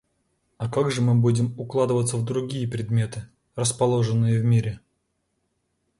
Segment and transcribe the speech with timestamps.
[0.57, 4.79] А как же мы будем укладываться в другие предметы, расположенные в мире?